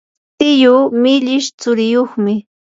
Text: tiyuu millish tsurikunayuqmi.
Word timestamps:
tiyuu 0.37 0.81
millish 1.01 1.47
tsurikunayuqmi. 1.59 2.33